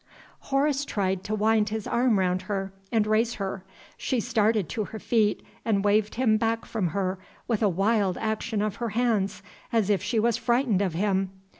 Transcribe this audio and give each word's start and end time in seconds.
Horace 0.49 0.83
tried 0.83 1.23
to 1.25 1.35
wind 1.35 1.69
his 1.69 1.85
arm 1.85 2.17
round 2.17 2.41
her, 2.49 2.73
and 2.91 3.05
raise 3.05 3.35
her. 3.35 3.63
She 3.97 4.19
started 4.19 4.67
to 4.69 4.85
her 4.85 4.97
feet, 4.97 5.43
and 5.63 5.85
waved 5.85 6.15
him 6.15 6.37
back 6.37 6.65
from 6.65 6.87
her 6.87 7.19
with 7.47 7.61
a 7.61 7.69
wild 7.69 8.17
action 8.17 8.63
of 8.63 8.77
her 8.77 8.89
hands, 8.89 9.43
as 9.71 9.91
if 9.91 10.01
she 10.01 10.19
was 10.19 10.37
frightened 10.37 10.81
of 10.81 10.95
him. 10.95 11.29